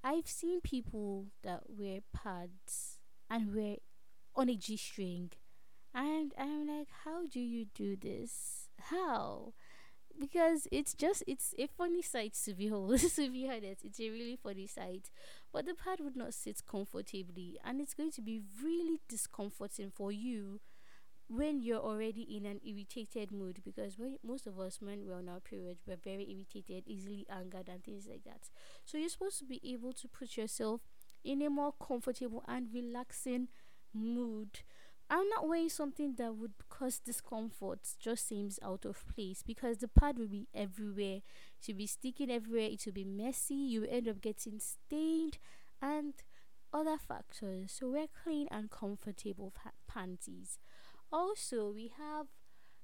I've 0.03 0.27
seen 0.27 0.61
people 0.61 1.27
that 1.45 1.63
wear 1.69 2.01
pads 2.13 2.99
and 3.31 3.55
wear 3.55 3.77
on 4.35 4.49
a 4.49 4.57
G 4.57 4.77
string, 4.77 5.31
and 5.95 6.35
I'm 6.37 6.67
like, 6.67 6.89
how 7.05 7.27
do 7.29 7.39
you 7.39 7.67
do 7.77 7.95
this? 7.95 8.69
How? 8.91 9.53
Because 10.19 10.67
it's 10.73 10.95
just 10.95 11.23
it's 11.29 11.55
a 11.61 11.69
funny 11.69 12.03
sight 12.03 12.35
to 12.45 12.55
behold. 12.55 12.99
to 13.15 13.31
be 13.31 13.47
honest, 13.47 13.85
it's 13.85 14.01
a 14.01 14.11
really 14.11 14.37
funny 14.43 14.67
sight. 14.67 15.11
But 15.53 15.67
the 15.67 15.75
pad 15.75 16.01
would 16.01 16.17
not 16.17 16.35
sit 16.35 16.67
comfortably, 16.67 17.61
and 17.65 17.81
it's 17.81 17.95
going 17.95 18.11
to 18.13 18.21
be 18.21 18.43
really 18.61 19.01
discomforting 19.09 19.93
for 19.95 20.11
you 20.11 20.59
when 21.29 21.61
you're 21.61 21.81
already 21.81 22.23
in 22.23 22.47
an 22.47 22.59
irritated 22.67 23.31
mood 23.31 23.61
because 23.65 23.99
when 23.99 24.17
most 24.25 24.47
of 24.47 24.59
us 24.59 24.79
when 24.81 25.07
we're 25.07 25.15
on 25.15 25.29
our 25.29 25.41
period 25.41 25.77
we're 25.87 25.97
very 25.97 26.25
irritated 26.31 26.83
easily 26.87 27.27
angered 27.31 27.69
and 27.69 27.85
things 27.85 28.07
like 28.09 28.25
that. 28.25 28.49
So 28.85 28.97
you're 28.97 29.11
supposed 29.11 29.39
to 29.41 29.45
be 29.45 29.61
able 29.65 29.93
to 29.93 30.09
put 30.09 30.37
yourself 30.37 30.81
in 31.25 31.43
a 31.43 31.51
more 31.51 31.75
comfortable 31.87 32.43
and 32.49 32.69
relaxing 32.73 33.49
mood. 33.93 34.61
I'm 35.11 35.29
not 35.31 35.49
wearing 35.49 35.71
something 35.71 36.15
that 36.19 36.35
would 36.35 36.53
cause 36.69 36.99
discomfort 36.99 37.81
just 37.99 38.29
seems 38.29 38.59
out 38.63 38.85
of 38.85 39.05
place 39.15 39.43
because 39.47 39.79
the 39.79 39.89
pad 39.89 40.19
will 40.19 40.29
be 40.29 40.49
everywhere. 40.55 41.21
It 41.61 41.69
will 41.69 41.77
be 41.77 41.87
sticking 41.87 42.31
everywhere 42.31 42.69
it 42.71 42.83
will 42.87 42.93
be 42.93 43.05
messy 43.05 43.55
you 43.55 43.85
end 43.85 44.09
up 44.09 44.21
getting 44.21 44.61
stained 44.61 45.39
and 45.81 46.15
other 46.73 46.99
factors. 46.99 47.73
So 47.79 47.91
wear 47.91 48.07
clean 48.23 48.49
and 48.51 48.71
comfortable 48.71 49.53
pa- 49.55 49.71
panties 49.87 50.59
also, 51.13 51.71
we 51.71 51.91
have 51.99 52.27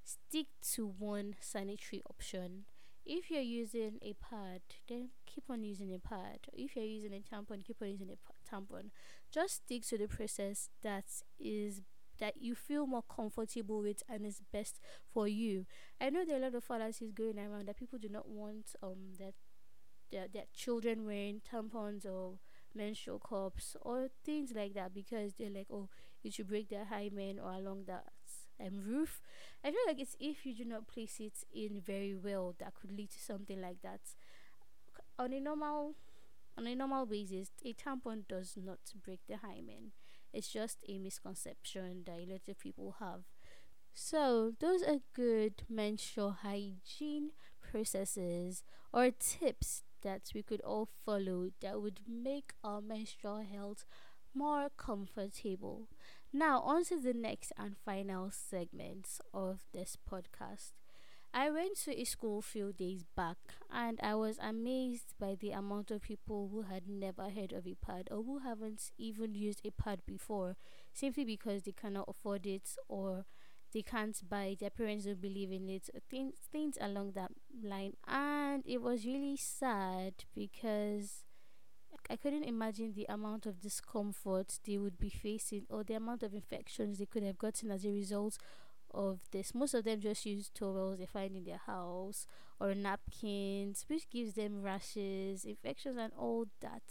stick 0.05 0.47
to 0.75 0.87
one 0.87 1.37
sanitary 1.41 2.03
option. 2.09 2.65
If 3.07 3.31
you're 3.31 3.43
using 3.43 3.99
a 4.03 4.15
pad, 4.15 4.63
then 4.89 5.11
keep 5.27 5.45
on 5.51 5.63
using 5.63 5.93
a 5.95 5.99
pad. 5.99 6.39
If 6.53 6.75
you're 6.77 6.85
using 6.85 7.13
a 7.13 7.21
tampon, 7.21 7.65
keep 7.65 7.83
on 7.83 7.89
using 7.91 8.11
a 8.11 8.55
tampon. 8.55 8.91
Just 9.31 9.57
stick 9.65 9.87
to 9.89 9.99
the 9.99 10.07
process 10.09 10.71
that 10.83 11.05
is 11.39 11.83
that 12.21 12.35
you 12.41 12.55
feel 12.55 12.87
more 12.87 13.03
comfortable 13.03 13.83
with 13.83 14.03
and 14.09 14.25
is 14.25 14.41
best 14.53 14.81
for 15.13 15.27
you. 15.29 15.67
I 16.01 16.11
know 16.11 16.25
there 16.25 16.37
are 16.37 16.41
a 16.41 16.43
lot 16.45 16.55
of 16.55 16.65
fallacies 16.65 17.13
going 17.13 17.39
around 17.39 17.67
that 17.67 17.77
people 17.77 17.99
do 17.99 18.09
not 18.09 18.29
want 18.29 18.77
um 18.83 19.15
that 19.19 19.35
their, 20.11 20.29
their 20.33 20.45
children 20.55 21.05
wearing 21.05 21.41
tampons 21.41 22.07
or 22.07 22.39
menstrual 22.75 23.19
cups 23.19 23.77
or 23.83 24.09
things 24.25 24.53
like 24.55 24.75
that 24.75 24.95
because 24.95 25.35
they're 25.35 25.51
like, 25.51 25.69
oh, 25.71 25.89
it 26.23 26.33
should 26.35 26.49
break 26.49 26.69
their 26.69 26.85
hymen 26.87 27.39
or 27.39 27.53
along 27.53 27.85
that 27.87 28.05
um, 28.61 28.83
roof. 28.87 29.21
I 29.65 29.71
feel 29.71 29.81
like 29.87 30.01
it's 30.01 30.17
if 30.21 30.45
you 30.47 30.55
do 30.55 30.65
not 30.65 30.87
place 30.89 31.21
it 31.21 31.45
in 31.55 31.81
very 31.81 32.15
well 32.15 32.55
that 32.59 32.75
could 32.75 32.93
lead 32.93 33.11
to 33.11 33.21
something 33.21 33.61
like 33.61 33.83
that. 33.83 34.01
On 35.19 35.33
a 35.33 35.41
normal 35.41 35.95
on 36.59 36.67
a 36.67 36.75
normal 36.75 37.07
basis, 37.07 37.51
a 37.65 37.75
tampon 37.75 38.27
does 38.29 38.57
not 38.57 38.79
break 39.05 39.21
the 39.29 39.39
hymen. 39.39 39.93
It's 40.33 40.49
just 40.49 40.79
a 40.89 40.99
misconception 40.99 42.05
that 42.07 42.19
a 42.21 42.27
lot 42.27 42.49
of 42.49 42.59
people 42.59 42.97
have. 43.01 43.25
So, 43.95 44.53
those 44.61 44.83
are 44.83 45.01
good 45.15 45.63
menstrual 45.69 46.33
hygiene 46.43 47.33
processes 47.61 48.63
or 48.93 49.11
tips 49.13 49.85
that 50.03 50.31
we 50.35 50.43
could 50.43 50.61
all 50.63 50.89
follow 51.07 51.51
that 51.61 51.81
would 51.83 52.01
make 52.09 52.53
our 52.65 52.81
menstrual 52.83 53.43
health 53.43 53.85
more 54.35 54.69
comfortable. 54.77 55.89
Now, 56.37 56.63
on 56.63 56.83
to 56.87 56.99
the 56.99 57.15
next 57.15 57.53
and 57.57 57.77
final 57.77 58.29
segment 58.29 59.21
of 59.33 59.61
this 59.73 59.97
podcast. 59.97 60.73
I 61.33 61.49
went 61.49 61.77
to 61.85 61.97
a 61.97 62.03
school 62.03 62.41
a 62.41 62.43
few 62.43 62.73
days 62.73 63.05
back 63.15 63.37
and 63.73 64.01
I 64.03 64.17
was 64.17 64.39
amazed 64.43 65.15
by 65.21 65.37
the 65.39 65.53
amount 65.53 65.93
of 65.93 66.03
people 66.03 66.49
who 66.51 66.63
had 66.63 66.89
never 66.89 67.31
heard 67.31 67.53
of 67.53 67.69
a 67.69 67.77
pad 67.77 68.09
or 68.11 68.25
who 68.25 68.41
haven't 68.41 68.91
even 68.99 69.37
used 69.37 69.61
a 69.65 69.71
pad 69.71 70.01
before 70.07 70.57
simply 70.93 71.25
because 71.25 71.63
they 71.63 71.73
cannot 71.73 72.09
afford 72.09 72.47
it 72.47 72.69
or 72.89 73.27
they 73.73 73.83
can't 73.83 74.21
buy 74.29 74.57
their 74.59 74.71
parents 74.71 75.05
don't 75.05 75.21
believe 75.21 75.53
in 75.53 75.69
it, 75.69 75.89
things, 76.11 76.35
things 76.51 76.77
along 76.81 77.13
that 77.13 77.31
line. 77.63 77.93
And 78.09 78.65
it 78.67 78.83
was 78.83 79.07
really 79.07 79.37
sad 79.37 80.15
because 80.35 81.23
I 82.11 82.17
couldn't 82.17 82.45
imagine 82.45 82.93
the 82.93 83.07
amount 83.09 83.47
of 83.47 83.61
discomfort 83.61 84.59
they 84.67 84.79
would 84.79 84.99
be 84.99 85.09
facing 85.09 85.67
or 85.71 85.85
the 85.85 85.95
amount 85.95 86.23
of 86.23 86.35
infections 86.35 86.99
they 86.99 87.07
could 87.07 87.23
have 87.23 87.39
gotten 87.39 87.71
as 87.71 87.85
a 87.85 87.91
result 87.91 88.39
of 88.93 89.21
this. 89.33 89.55
Most 89.55 89.75
of 89.75 89.85
them 89.85 90.01
just 90.01 90.27
use 90.27 90.51
towels 90.51 90.99
they 90.99 91.07
find 91.07 91.37
in 91.37 91.45
their 91.45 91.61
house 91.67 92.27
or 92.61 92.75
napkins, 92.75 93.85
which 93.89 94.09
gives 94.11 94.35
them 94.35 94.63
rashes, 94.63 95.45
infections, 95.45 95.99
and 95.99 96.13
all 96.17 96.47
that. 96.61 96.83